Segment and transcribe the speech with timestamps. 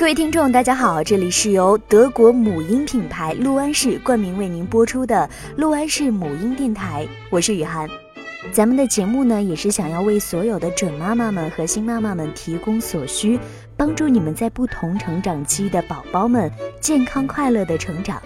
[0.00, 7.86] 各位听众，大家好，这里是由德国母婴品牌陆安氏冠名为您播出的陆安氏母婴电台，我是雨涵。
[8.50, 13.38] 咱们的节目呢，也是想要为所有的准妈妈们和新妈妈们提供所需，
[13.76, 18.22] 帮助你们在不同成长期的宝宝们健康快乐的成长。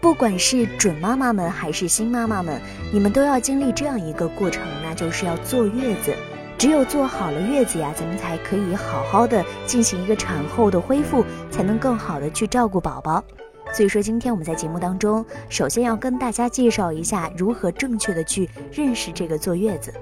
[0.00, 2.58] 不管是准妈妈们还是新妈妈们，
[2.90, 6.14] 你们都要经历这样一个过程，那就是要坐月子。
[6.62, 13.20] 只有做好了月子呀，咱们才可以好好的进行一个产后的恢复，才能更好的去照顾宝宝。
[13.74, 19.92] 所以说，今天我们在节目当中，首先要跟大家介绍一下如何正确的去认识这个坐月子。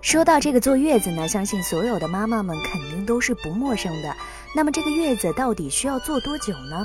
[0.00, 4.10] 说到这个坐月子呢，相信所有的妈妈们肯定都是不陌生的。
[4.56, 6.82] 那么这个月子到底需要坐多久呢？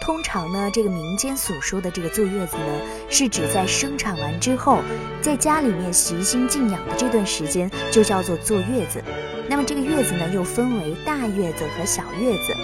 [0.00, 2.64] 通常呢，这个民间所说的这个坐月子呢，
[3.08, 4.78] 是指在生产完之后，
[5.20, 9.02] 在家里面习心静养的这段时间，就叫做坐月子。
[9.48, 12.54] 那么这个月子呢，又分为大月子和小月子。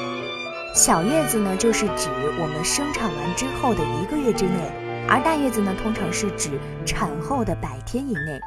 [0.74, 4.72] 小月子呢，就是指我们生产完之后的一个月之内，
[5.08, 6.50] 而大月子呢，通常是指
[6.84, 8.40] 产后的百天以内。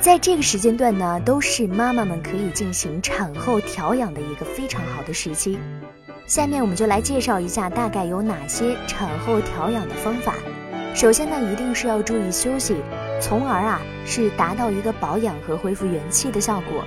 [0.00, 5.58] 在这个时间段呢，都是妈妈们可以进行产后调养的一个非常好的时期。
[6.26, 10.34] 下面我们就来介绍一下大概有哪些产后调养的方法。
[10.94, 12.76] 首先呢，一定是要注意休息，
[13.20, 16.84] 从而啊是达到一个保养和恢复元气的效果。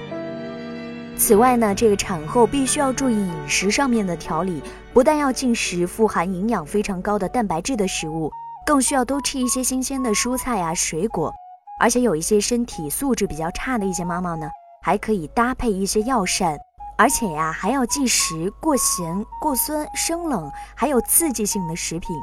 [1.16, 4.61] 此外呢，这个产后必须要注意饮食上面的调理，
[4.94, 8.31] 不但要进食富含营养非常高的蛋白质的食物，
[8.66, 11.31] 更需要多吃一些新鲜的蔬菜啊、水果。
[11.80, 14.50] 而且有一些身体素质比较差的一些妈妈呢，
[14.81, 16.58] 还可以搭配一些药膳。
[16.95, 22.16] 而且呀，还要忌食过咸、过酸、生冷，还有刺激性的食品。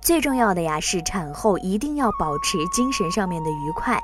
[0.00, 4.00] 最重要的呀，是产后一定要保持精神上面的愉快，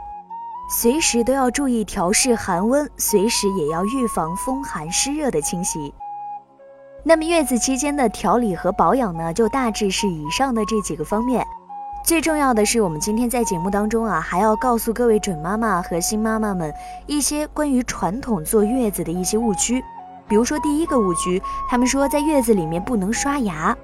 [0.71, 5.93] 随时都要注意调试寒温，随时也要预防风寒湿热的侵袭。
[7.03, 11.47] 那么月子期间的调理和保养呢，就大致是以上的这几个方面。
[12.05, 16.73] 最重要的是，我们今天在节目当中啊，还要告诉各位准妈妈和新妈妈们
[17.07, 19.83] 一些关于传统坐月子的一些误区。
[20.29, 23.77] 比如说，第一个误区，他们说在月子里面不能刷牙。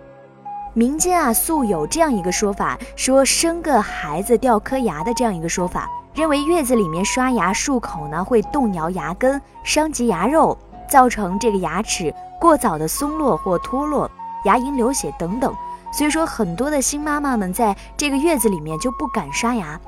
[0.75, 10.57] 民间啊素有这样一个说法，说生个孩子掉颗牙的这样一个说法，认为月子里面刷牙漱口呢会动摇牙根，伤及牙肉，
[10.89, 14.11] 造成这个牙齿过早的松落或脱落，
[14.45, 15.55] 牙龈流血等等。
[15.93, 19.79] 所以说，很多的新妈妈们在这个月子里面就不敢刷牙。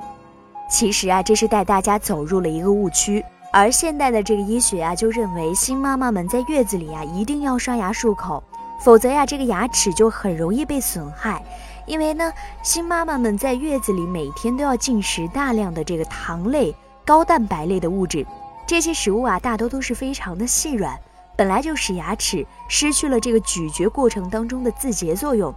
[0.69, 3.25] 其实啊，这是带大家走入了一个误区。
[3.55, 8.43] 而现代的这个医学啊，就认为新妈妈们在月子里啊，一定要刷牙漱口，
[8.81, 11.41] 否则呀，这个牙齿就很容易被损害。
[11.85, 12.29] 因为呢，
[12.61, 18.27] 新妈妈们在月子里每天都要进食大量的这个糖类、高蛋白类的物质，
[18.67, 20.99] 这些食物啊，大多都是非常的细软，
[21.37, 25.55] 本来就使牙齿失去了这个咀嚼过程当中的自洁作用，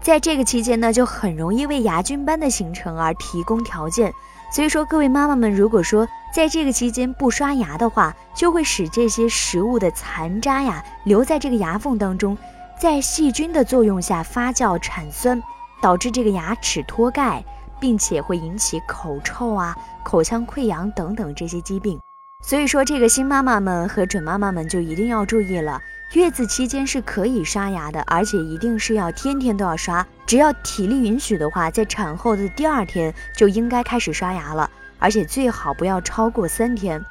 [0.00, 4.10] 在这个期间呢，就很容易为牙菌斑的形成而提供条件。
[4.54, 12.38] 所以说，各位妈妈们，如果说在这个期间不刷牙的话，就会使这些食物的残渣呀留在这个牙缝当中，
[12.78, 15.42] 在细菌的作用下发酵产酸，
[15.82, 17.42] 导致这个牙齿脱钙，
[17.80, 21.98] 并且会引起口臭啊、口腔溃疡等等这些疾病。
[22.46, 25.80] 所以说，这个新妈妈们和准妈妈们就一定要注意了。
[26.12, 30.06] 月子期间是可以刷牙的，而且一定是要天天都要刷。
[30.26, 37.02] 只要体力允许的话，在产后的第二天就应该开始刷牙了，而且最好不要超过三天。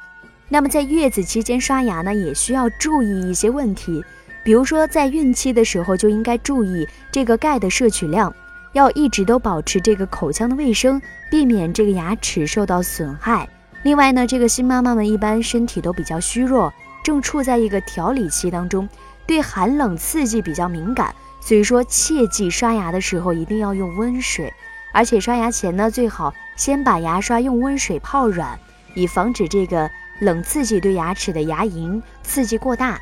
[0.48, 4.04] 那么在月子期间刷牙呢，也需要注意一些问题，
[4.44, 8.32] 比如说在孕期的时候就应该注意这个钙的摄取量，
[8.72, 13.48] 要一直都保持这个口腔的卫生，避免这个牙齿受到损害。
[13.84, 16.72] 另外呢，这个新妈妈们一般身体都比较虚弱。
[17.02, 18.88] 正处在一个调理期当中，
[19.26, 24.50] 对寒冷刺激比较敏感，所以说切记刷牙的时候一定要用温水，
[24.94, 28.58] 而且刷牙前呢，最好先把牙刷用温水泡软，
[28.94, 29.90] 以防止这个
[30.20, 32.98] 冷刺激对牙齿的牙龈刺激过大。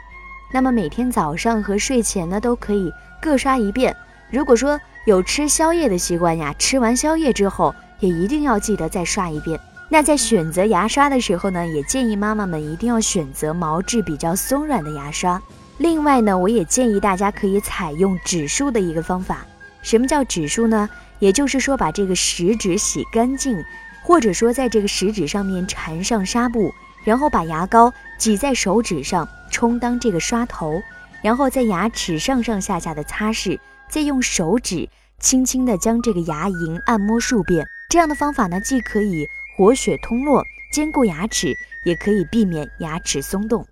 [0.53, 3.97] 那么每天早上和睡前呢，都可以各刷一遍。
[4.33, 9.61] 如果说有吃宵夜的习惯呀，吃完宵夜之后也一定要记得再刷一遍。
[9.93, 15.39] 那在选择牙刷的时候呢，也建议妈妈们一定要选择毛质比较松软的牙刷。
[15.77, 19.45] 另外呢，我也建议大家可以采用指数的一个方法。
[19.83, 20.89] 什么叫指数呢？
[21.19, 23.63] 也就是说把这个食指洗干净，
[24.03, 26.73] 或者说在这个食指上面缠上纱布，
[27.05, 30.81] 然后把牙膏挤在手指上，充当这个刷头，
[31.21, 33.59] 然后在牙齿上上下下的擦拭，
[33.91, 34.89] 再用手指
[35.21, 37.67] 轻轻的将这个牙龈按摩数遍。
[37.91, 43.67] 这样的方法呢，既可以活血通络，坚固牙齿，也可以避免牙齿松动。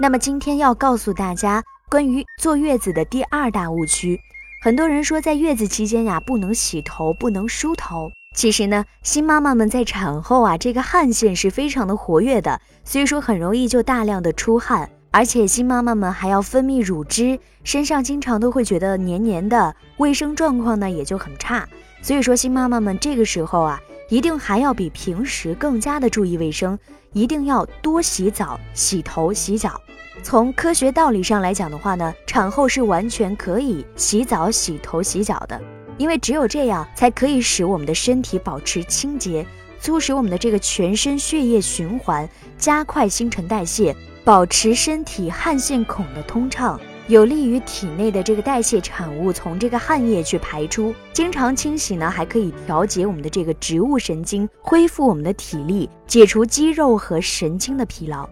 [0.00, 4.20] 那么今天要告诉大家关于坐月子的第二大误区。
[4.62, 8.10] 很多人说在月子期间呀，不能洗头，不能梳头。
[8.34, 21.68] 其实呢，新妈妈们在产后啊，这个汗腺是非常的活跃的，所以说很容易就大量的出汗，而且新妈妈们还要分泌乳汁，身上经常都会觉得黏黏的，卫生状况呢也就很差。
[22.00, 23.80] 所以说新妈妈们这个时候啊，
[24.12, 26.78] 一定还要比平时更加的注意卫生，
[27.14, 29.80] 一定要多洗澡、洗头、洗脚。
[30.22, 35.58] 从科学道理上来讲的话呢，产后是完全可以洗澡、洗头、洗脚的。
[35.96, 39.46] 因为只有这样，才可以使我们的身体保持清洁，
[39.80, 42.28] 促使我们的这个全身血液循环，
[42.58, 50.94] 加快新陈代谢，保持身体汗腺孔的通畅，有利于体内的这个代谢产物从这个汗液去排出。
[51.12, 58.28] 经常清洗呢，还可以调节我们的这个植物神经，恢复我们的体力，解除肌肉和神经的疲劳。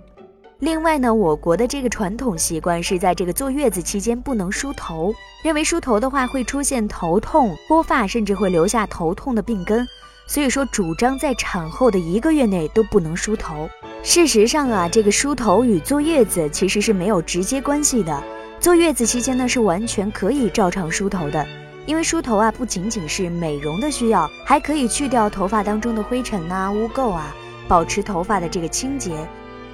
[0.61, 5.13] 另外呢，我国的这个传统习惯是在这个坐月子期间不能梳头，
[5.43, 9.89] 认为梳头的话会出现头痛、脱发，甚至会留下头痛的病根，
[10.27, 13.69] 所以说主张在产后的一个月内都不能梳头。
[14.03, 18.23] 事实上啊，这个梳头与坐月子其实是没有直接关系的。
[18.61, 21.47] 坐月子期间呢，是完全可以照常梳头的，
[21.87, 27.35] 因为梳头啊不仅仅是美容的需要，还可以去掉头发当中的灰尘呐、污垢啊，
[27.67, 29.13] 保持头发的这个清洁。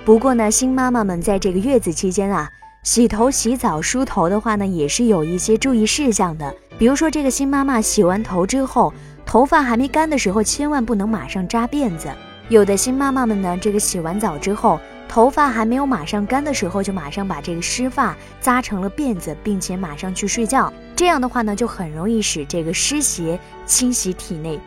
[0.04, 2.48] 不过呢，新妈妈们在这个月子期间啊，
[2.84, 6.54] 洗头、洗澡、梳头的话呢，也是有一些注意事项的。
[6.78, 8.94] 比如说，这个新妈妈洗完头之后，
[9.24, 12.08] 头发还没干的时候，千万不能马上扎辫子。
[12.48, 20.72] 有的新妈妈们呢，这个洗完澡之后，头发还没有马上干的时候，就马上把这个湿发扎成了辫子，并且马上去睡觉。
[20.94, 24.60] 这样的话呢，就很容易使这个湿邪侵袭体内，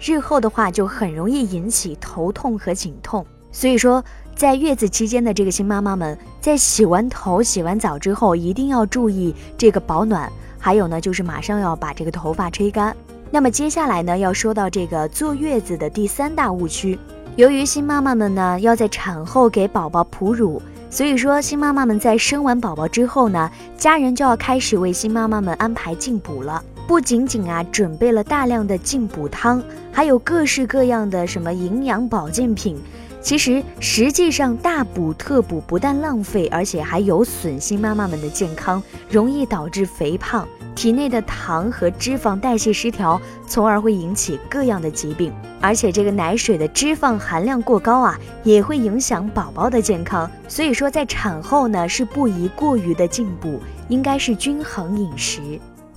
[0.00, 3.26] 日后的话就很容易引起头痛和颈痛。
[3.50, 4.04] 所以说。
[4.36, 10.28] 在月子期间的这个新妈妈们，在洗完头、洗完澡之后，一定要注意这个保暖。
[10.58, 12.96] 还有呢，就是马上要把这个头发吹干。
[13.30, 16.98] 那么接下来呢，要说到这个坐月子的第三大误区。
[17.36, 26.62] 由于新妈妈们呢要在产后给宝宝哺乳，所以说新妈妈们在生完宝宝之后呢，家人就要开始为新妈妈们安排进补了。
[26.86, 29.60] 不仅仅啊准备了大量的进补汤，
[29.90, 32.80] 还有各式各样的什么营养保健品。
[33.20, 45.32] 其实，实际上大补特补不但浪费，而且还有损新妈妈们的健康，容易导致肥胖，体内的糖和脂肪代谢失调，从而会引起各样的疾病。
[45.60, 50.30] 而且，这个奶水的脂肪含量过高啊，也会影响宝宝的健康。
[50.46, 55.40] 所以说，在产后呢，是不宜过于的进补，应该是均衡饮食。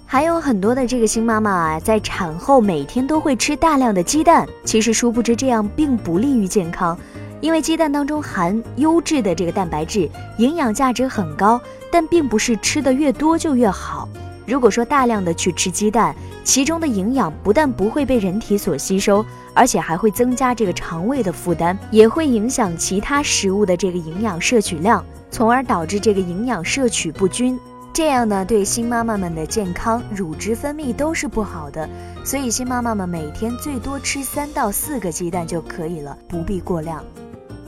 [0.05, 6.97] 还有很多的这个新妈妈啊，在产后每天都会吃大量的鸡蛋，其实殊不知这样并不利于健康，
[7.41, 11.59] 因为鸡蛋当中含优质的这个蛋白质，营养价值很高，
[11.91, 14.07] 但并不是吃的越多就越好。
[14.47, 19.23] 如果说大量的去吃鸡蛋，其中的营养不但不会被人体所吸收，
[19.53, 27.59] 而且还会增加这个肠胃的负担，也会影响其他食物的这个营养摄取量，从而导致这个营养摄取不均。
[27.91, 31.89] 这样呢，对新妈妈们的健康、乳汁分泌都是不好的，
[32.23, 37.03] 所以新妈妈们每天最多吃三到四个鸡蛋就可以了，不必过量。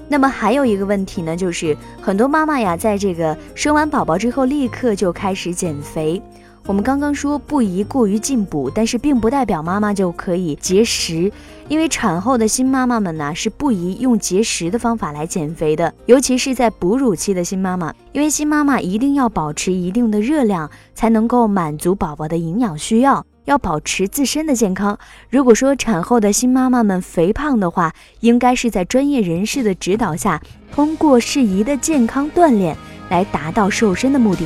[0.08, 6.22] 那么还有一个问题呢，就是很多妈妈呀，在这个生完宝宝之后，立刻就开始减肥。
[6.70, 11.32] 我们刚刚说不宜过于进补，但是并不代表妈妈就可以节食，
[11.68, 24.96] 因为产后的新妈妈们呢是不宜用节食的方法来减肥的，尤其是在哺乳期的新妈妈，因为新妈妈一定要保持一定的热量，才能够满足宝宝的营养需要，要保持自身的健康。
[25.32, 30.40] 如果说产后的新妈妈们肥胖的话，应该是在专业人士的指导下，
[30.72, 32.78] 通过适宜的健康锻炼
[33.10, 34.46] 来达到瘦身的目的。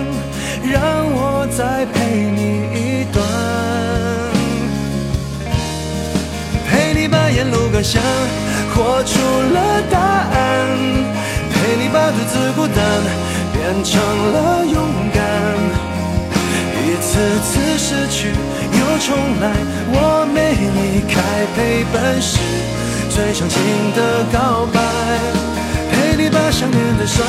[0.63, 2.39] 让我再陪你
[2.73, 3.23] 一段，
[6.69, 7.31] 陪你把。
[7.31, 8.01] 沿路感想，
[8.75, 9.17] 活出
[9.53, 10.67] 了答案，
[11.49, 12.77] 陪你把独自孤单
[13.53, 14.01] 变成
[14.33, 14.75] 了勇
[15.13, 15.23] 敢，
[16.83, 19.43] 一次次失去又重来，
[19.93, 21.21] 我没离开
[21.55, 22.37] 陪伴是
[23.09, 23.57] 最长情
[23.95, 24.79] 的告白，
[25.89, 27.25] 陪你把想念的酸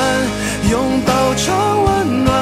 [0.69, 2.33] 拥抱成温暖，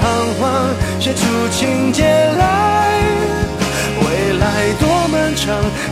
[0.00, 3.00] 彷徨写出情节来，
[4.00, 5.46] 未来多漫长，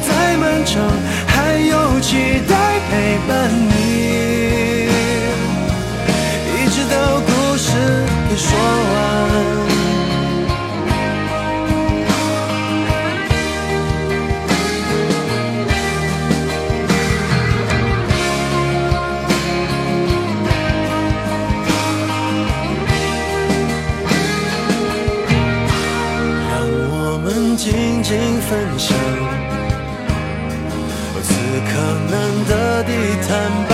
[0.07, 0.83] 再漫长，
[1.27, 2.55] 还有期待
[2.91, 4.89] 陪伴你，
[6.55, 7.73] 一直到故事
[8.29, 9.56] 给说完。
[28.49, 28.97] 分享，
[31.21, 31.35] 此
[31.67, 31.73] 刻
[32.09, 32.15] 难
[32.49, 32.53] 得
[32.85, 32.91] 的
[33.27, 33.29] 坦
[33.69, 33.73] 白，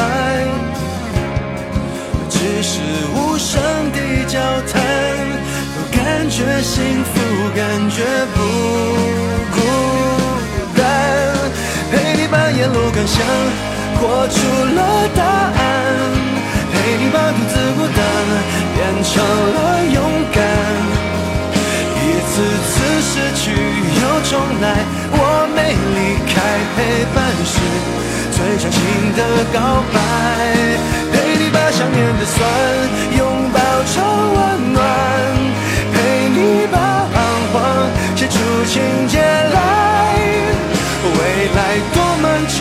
[2.31, 2.81] 只是
[3.15, 3.61] 无声
[3.93, 4.41] 的交
[4.73, 4.81] 谈，
[5.75, 6.01] 都感
[6.31, 7.13] 觉幸福，
[7.55, 7.61] 感
[7.91, 8.03] 觉
[8.35, 8.39] 不
[9.53, 9.57] 孤
[10.75, 10.81] 单。
[11.91, 13.21] 陪你把沿路感想
[14.01, 14.41] 活出
[14.75, 15.61] 了答案，
[16.73, 17.99] 陪你把独自孤单
[18.75, 19.13] 变成
[19.53, 19.97] 了勇
[20.33, 20.41] 敢。
[21.95, 22.33] 一次
[22.67, 23.45] 次失去
[24.33, 24.81] 重来，
[25.13, 26.41] 我没离开，
[26.73, 27.61] 陪伴是
[28.33, 28.81] 最长情
[29.13, 29.21] 的
[29.53, 30.01] 告白，
[31.13, 32.41] 陪你把想念的酸
[33.19, 33.21] 拥
[33.53, 33.61] 抱
[33.93, 34.01] 成
[34.33, 34.81] 温暖，
[35.93, 37.15] 陪你把彷
[37.53, 37.61] 徨
[38.17, 39.61] 写出情节来，
[41.05, 41.19] 未
[41.53, 41.61] 来
[41.93, 42.59] 多漫长，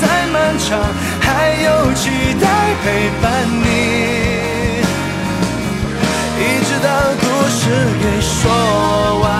[0.00, 0.80] 再漫长，
[1.20, 2.08] 还有期
[2.40, 2.48] 待
[2.82, 3.28] 陪伴
[3.62, 3.68] 你。
[6.40, 6.88] 一直到
[7.20, 7.68] 故事
[8.00, 9.39] 给说完。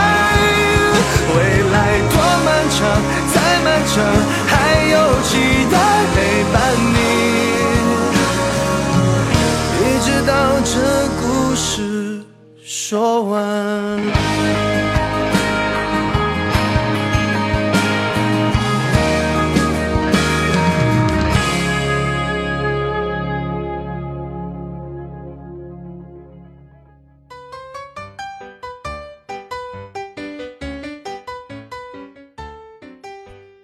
[3.33, 4.03] 再漫长，
[4.47, 5.77] 还有期待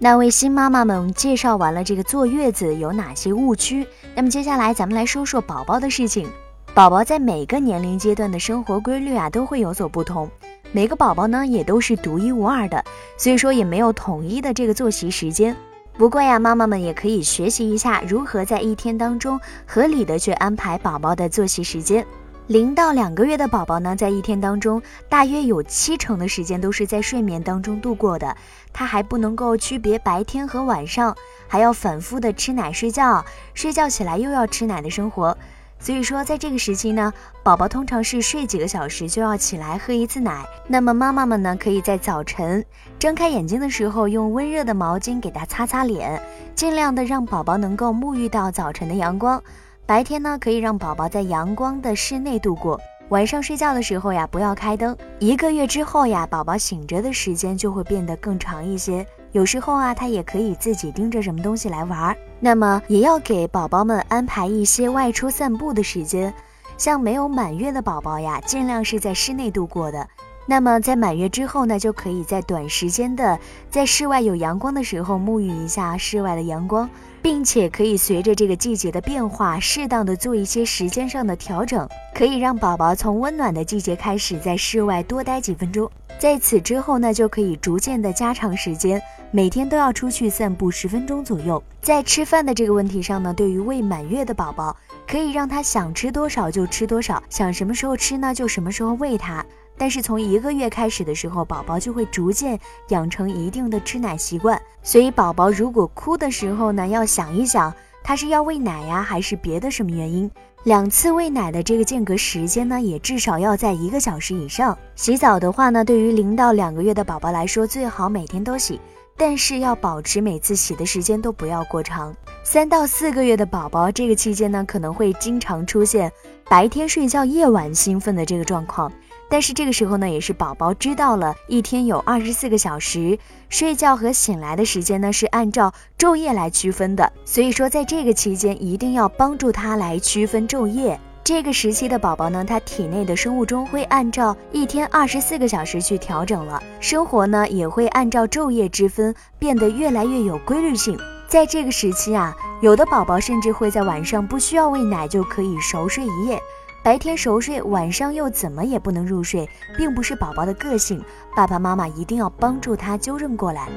[0.08, 3.86] 那为新妈妈们介绍完了这个坐月子有哪些误区，
[4.16, 6.30] 那么接下来咱们来说说宝宝的事情。
[6.74, 10.32] 宝宝在每个年龄阶段的生活规律啊都会有所不同，
[10.72, 12.82] 每个宝宝呢也都是独一无二的，
[13.18, 15.54] 所以说也没有统一的这个作息时间。
[15.98, 22.08] 不过呀，妈妈们也可以学习一下如何在一天当中合理的去安排宝宝的作息时间。
[22.48, 28.34] 零到两个月的宝宝呢，在一天当中，大约有七成的时间都是在睡眠当中度过的。
[28.72, 31.14] 他还不能够区别白天和晚上，
[31.46, 35.38] 还要反复的吃奶睡觉，睡觉起来又要吃奶的生活。
[35.78, 37.14] 所以说，在这个时期呢，
[37.44, 40.46] 宝宝通常是睡几个小时就要起来喝一次奶。
[40.68, 42.64] 那么妈妈们呢，可以在早晨
[42.98, 46.22] 睁开眼睛的时候，用温热的毛巾给他擦擦脸，
[46.56, 49.44] 尽量的让宝宝能够沐浴到早晨的阳光。
[49.88, 52.78] 白天呢，可以让宝宝在阳光的室内度过。
[53.08, 54.94] 晚上睡觉的时候呀，不要开灯。
[55.18, 59.08] 一个月之后呀，宝宝醒着的时间就会变得更长一些。
[59.32, 62.14] 有时候啊，他也可以自己盯着什么东西来玩。
[62.42, 66.34] 那么，也要给宝宝们安排一些外出散步的时间。
[66.78, 70.06] 像没有满月的宝宝呀，尽量是在室内度过的。
[70.46, 73.40] 那么在满月之后呢，就可以在短时间的
[73.70, 76.90] 在室外有阳光的时候沐浴一下室外的阳光，
[77.22, 85.90] 并且可以随着这个季节的变化，适当的做一些时间上的调整，可以让宝宝从温暖的季节开始在室外多待几分钟。
[86.20, 91.62] 在此之后呢，就可以逐渐的加长时间，每天都要出去散步十分钟左右。
[91.80, 94.76] 在吃饭的这个问题上呢，对于未满月的宝宝，
[95.08, 99.46] 可以让他想吃多少就吃多少，想什么时候吃呢，就什么时候喂他。
[99.78, 104.60] 但是从一个月开始的时候，宝宝就会逐渐养成一定的吃奶习惯。
[104.82, 110.30] 所以宝宝如果哭的时候呢，要想一想，他是要喂奶呀，还是别的什么原因？
[110.64, 114.78] 两次喂奶的这个间隔时间呢，也至少要在一个小时以上。
[114.96, 118.82] 洗澡的话呢，对于零到两个月的宝宝来说，最好每天都洗，
[119.16, 122.14] 但是要保持每次洗的时间都不要过长。
[122.44, 126.12] 三到四个月的宝宝，这个期间呢，可能会经常出现
[126.50, 128.92] 白天睡觉、夜晚兴奋的这个状况。
[129.30, 133.20] 但是这个时候呢，也是宝宝知道了一天有二十四个小时，
[133.50, 137.12] 睡觉和醒来的时间呢是按照昼夜来区分的。
[137.26, 141.00] 所以说，在这个期间一定要帮助他来区分昼夜。
[141.26, 150.98] 这个时期的宝宝呢，他体内的生物钟会按照一天二十四个小时去调整了，生活呢也会按照昼夜之分变得越来越有规律性。
[151.28, 156.42] 在这个时期啊，有的宝宝甚至会在晚上不需要喂奶就可以熟睡一夜。
[156.88, 161.04] 白天熟睡，晚上又怎么也不能入睡，并不是宝宝的个性，
[161.36, 163.68] 爸爸妈妈一定要帮助他纠正过来。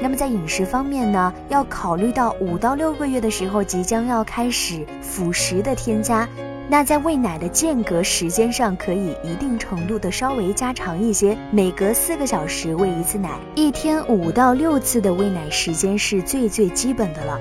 [0.00, 6.28] 那么在饮食方面呢，要考虑到五到六个月的时候即将要开始辅食的添加，
[6.68, 17.38] 那在喂奶的间隔时间上可以一定程度的稍微加长一些，每隔四个小时喂一次奶，一天五到六次的喂奶时间是最最基本的了。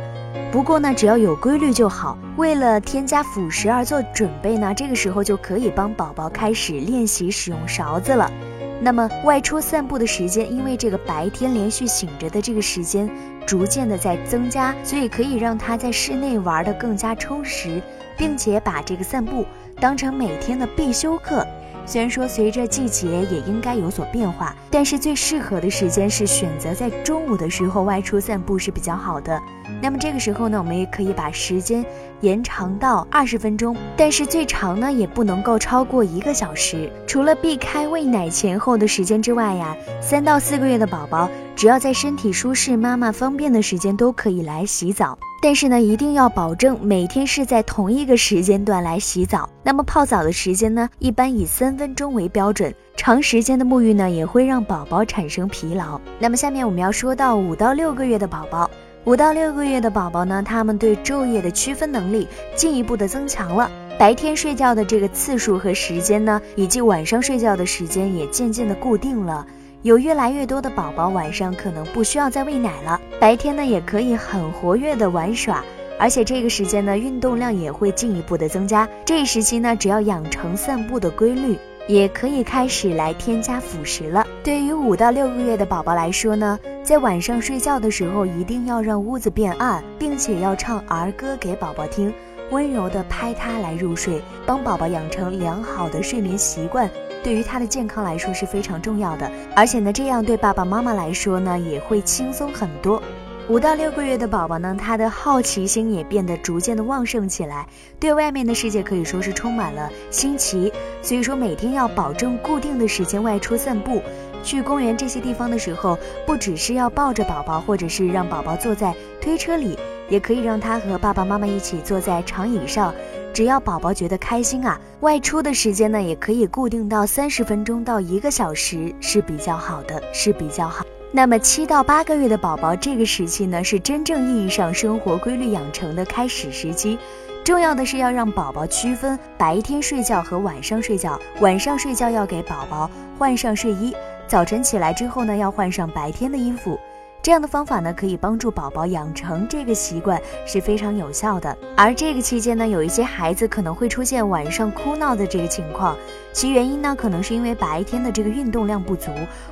[0.55, 2.17] 不过呢，只要有规律就好。
[2.37, 8.31] 为了添加辅食而做准备呢，这个时候就可以帮宝宝开始练习使用勺子了。
[8.79, 13.09] 那么外出散步的时间，因为这个白天连续醒着的这个时间
[13.45, 17.81] 逐渐的在增加，所以可以让他在室内玩的更加充实，
[18.17, 19.45] 并且把这个散步
[19.81, 21.45] 当成每天的必修课。
[21.85, 29.39] 虽然说随着季节也应该有所变化，但是最适合的时间是选择在中午的时候外出散步是比较好的。
[29.81, 31.85] 那么这个时候呢，我们也可以把时间
[32.21, 36.91] 延长到二十分钟，但是最长呢也不能够超过一个小时。
[37.05, 45.17] 除了避开喂奶前后的时间之外呀，三到四个月的宝宝只要在身体舒适、妈妈方便的时间都可以来洗澡。
[45.45, 49.47] 但是呢，一定要保证每天是在同一个时间段来洗澡。
[49.61, 52.73] 那么泡澡的时间呢，一般以三分钟为标准。
[52.97, 56.01] 长时间的沐浴呢，也会让宝宝产生疲劳。
[56.17, 58.67] 那么下面我们要说到五到六个月的宝宝，
[59.03, 63.69] 五到六个月的宝宝呢，他们对昼夜的区分能力进一步的增强了。
[63.99, 69.45] 白天睡觉的这个次数和时间呢，以及晚上睡觉的时间也渐渐的固定了。
[69.85, 75.63] 有越来越多的宝宝晚上可能不需要再喂奶了，白天呢也可以很活跃的玩耍，
[75.99, 78.89] 而且这个时间呢运动量也会进一步的增加。
[79.05, 81.55] 这一时期呢，只要养成散步的规律，
[81.87, 84.25] 也可以开始来添加辅食了。
[84.43, 92.11] 对于五到六个月的宝宝来说呢，在晚上睡觉的时候一定要让屋子变暗，并且要唱儿歌给宝宝听，
[92.49, 96.89] 温柔的拍他来入睡，帮宝宝养成良好的睡眠习惯。
[97.25, 103.01] 对于他的健康来说是非常重要的，而且呢，这样对爸爸妈妈来说呢也会轻松很多。
[103.49, 107.65] 五到六个月的宝宝呢，他的好奇心也变得逐渐的旺盛起来，
[107.99, 110.71] 对外面的世界可以说是充满了新奇。
[111.01, 114.03] 所以说，每天要保证固定的时间外出散步，
[114.43, 119.75] 去公园这些地方的时候，不只是要抱着宝宝，或者是让宝宝坐在推车里，
[120.09, 122.93] 也可以让他和爸爸妈妈一起坐在长椅上。
[123.35, 130.85] 只要宝宝觉得开心啊，外出的时间呢也可以固定到三十分钟到一个小时是比较好的，是比较好。
[131.11, 136.97] 那么七到八个月的宝宝这个时期呢，是真正意义上生活规律养成的开始时期。
[137.43, 143.93] 重要的是要让宝宝区分白天睡觉和晚上睡觉，晚上睡觉要给宝宝换上睡衣，
[144.27, 146.79] 早晨起来之后呢，要换上白天的衣服。
[147.25, 151.57] 这样的方法呢，可以帮助宝宝养成这个习惯，是非常有效的。
[151.75, 155.97] 而这个期间呢，有一些孩子可能会出现晚上哭闹的这个情况，
[156.31, 159.09] 其原因呢，可能是因为白天的这个运动量不足，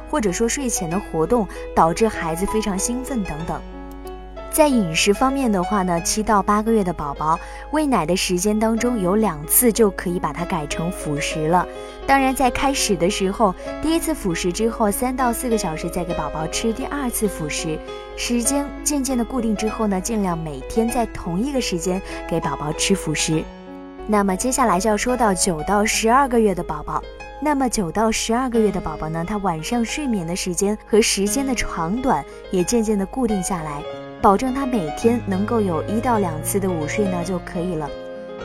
[0.07, 3.59] 或者说睡前的活动导致孩子非常兴奋等等。
[4.53, 7.39] 在饮食方面的话呢，七到八个月的宝宝
[7.71, 11.67] 喂奶的时间当中，有两次就可以把它改成辅食了。
[12.05, 17.79] 当然，在开始的时候，第一次辅食之后，三到四个小时再给宝宝吃第二次辅食。
[18.15, 23.43] 时间渐渐的固定之后呢，尽量每天在同一个时间给宝宝吃辅食。
[24.05, 27.03] 那么接下来就要说到九到十二个月的宝宝。
[27.41, 33.81] 那么九到十二个月的宝宝呢，他晚上睡眠的时间和时间的长短也渐渐的固定下来。
[34.23, 37.89] 保证他每天能够有一到两次的午睡呢就可以了。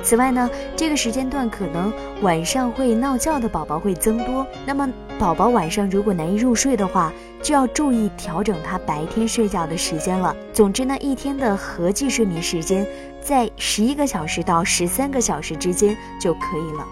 [0.03, 4.45] 此外呢，这个时间段可能晚上会闹觉的宝宝会增多。
[4.67, 10.35] 那么宝宝晚上如果难以入睡的话，就要注意调整他白天睡觉的时间了。
[10.53, 12.85] 总之呢，一天的合计睡眠时间
[13.21, 16.85] 在十一个小时到十三个小时之间就可以了。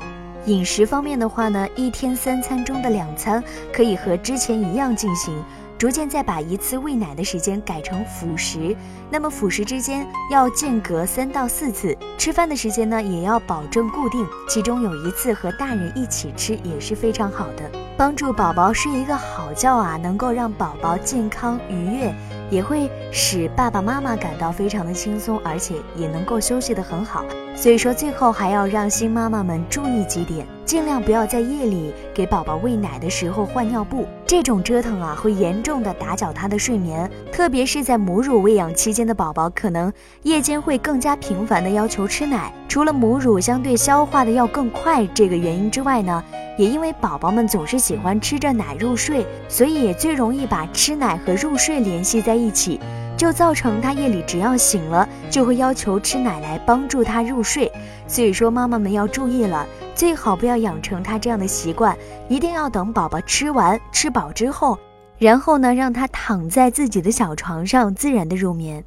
[0.47, 5.35] 饮食方面的话呢，一天三餐中的两餐可以和之前一样进行。
[5.79, 8.77] 逐渐再把一次喂奶的时间改成辅食。
[9.11, 22.15] 那么辅食之间要间隔三到四次，吃饭的时间呢也要保证固定，其中有一次和大人一起吃也是非常好的，帮助宝宝睡一个好觉啊，能够让宝宝健康愉悦。
[22.49, 27.25] 也会使爸爸妈妈感到非常的轻松，而且也能够休息得很好。
[27.57, 37.11] 所以说，最后还要让新妈妈们注意几点，尽量不要在夜里给宝宝喂奶的时候换尿布，这种折腾啊会严重的打搅他的睡眠。
[37.33, 39.91] 特别是在母乳喂养期间的宝宝，可能
[40.23, 42.53] 夜间会更加频繁的要求吃奶。
[42.69, 46.23] 除了母乳相对消化的要更快这个原因之外呢？
[46.59, 52.81] 也因为宝宝们总是喜欢吃着奶入睡，所以也最容易把吃奶和入睡联系在一起，
[53.17, 57.71] 就造成他夜里只要醒了就会要求吃奶来帮助他入睡。
[58.07, 61.97] 所以说，妈妈们要注意了，最好不要养成他这样的习惯，
[62.29, 64.79] 一定要等宝宝吃完吃饱之后，
[65.19, 68.85] 然后呢，让他躺在自己的小床上自然的入眠。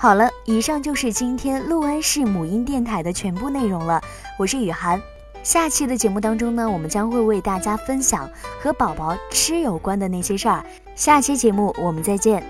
[0.00, 4.00] 好了，以上就是今天陆安市母婴电台的全部内容了。
[4.38, 4.98] 我是雨涵，
[5.42, 8.26] 下期的节目当中呢，我们将会为大家分享
[8.62, 10.64] 和宝宝吃有关的那些事儿。
[10.94, 12.42] 下期节目我们再见。